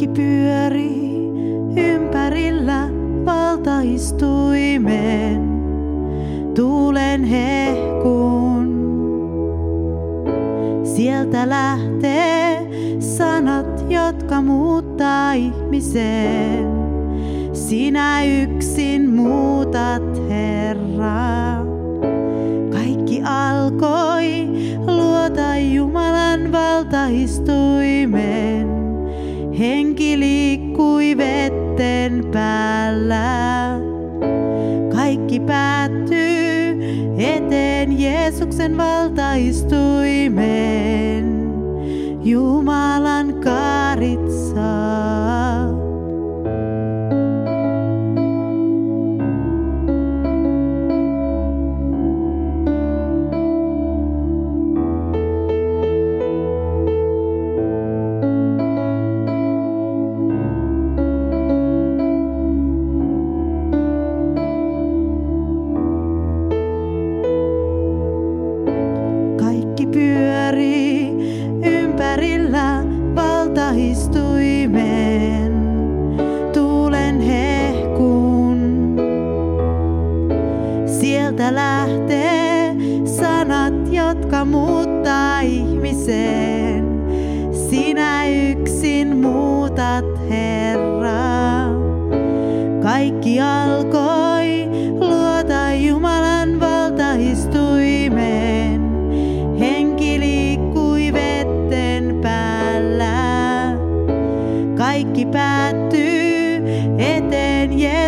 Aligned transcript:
kaikki 0.00 0.22
pyöri 0.22 0.96
ympärillä 1.76 2.88
valtaistuimen 3.24 5.42
tuulen 6.54 7.24
hehkuun. 7.24 8.70
Sieltä 10.84 11.48
lähtee 11.48 12.70
sanat, 12.98 13.84
jotka 13.88 14.42
muuttaa 14.42 15.32
ihmisen. 15.32 16.66
Sinä 17.52 18.24
yksin 18.24 19.10
muutat, 19.10 20.28
Herra. 20.28 21.64
Kaikki 22.72 23.22
alkoi 23.24 24.48
luota 24.86 25.56
Jumalan 25.56 26.52
valtaistuimen. 26.52 27.89
Henki 29.60 30.20
liikkui 30.20 31.16
vetten 31.16 32.24
päällä. 32.32 33.70
Kaikki 34.92 35.40
päättyy 35.40 36.78
eteen 37.18 38.00
Jeesuksen 38.00 38.76
valtaistuimen. 38.76 41.50
Jumalan 42.24 43.34
karitsaa. 43.34 45.09
Kaikki 69.50 69.86
pyörii 69.86 71.10
ympärillä 71.64 72.84
valtaistuimen 73.14 75.52
tuulen 76.52 77.20
hehkuun. 77.20 78.58
Sieltä 80.86 81.54
lähtee 81.54 82.76
sanat, 83.04 83.92
jotka 83.92 84.44
muuttaa 84.44 85.40
ihmisen. 85.40 86.84
Sinä 87.70 88.26
yksin 88.26 89.16
muutat, 89.16 90.04
Herra. 90.28 90.89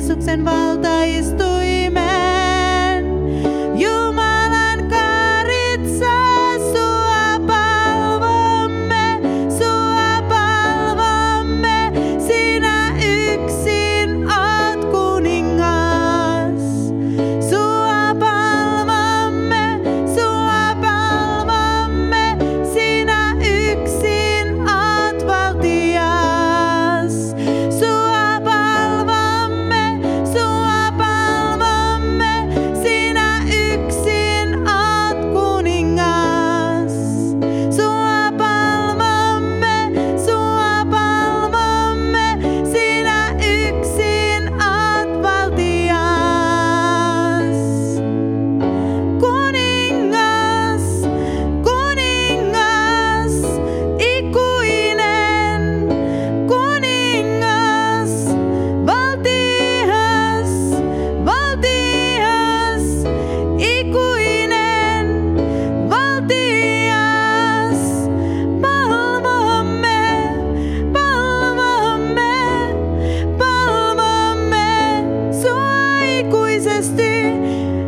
Jeesuksen 0.00 0.44
valtaistuimeen. 0.44 2.29
existir. 76.78 77.79